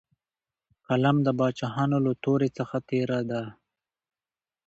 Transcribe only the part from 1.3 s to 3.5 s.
باچاهانو له تورې څخه تېره دی.